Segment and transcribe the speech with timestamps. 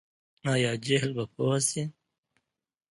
[0.53, 1.83] آیا جهل به پوهه شي؟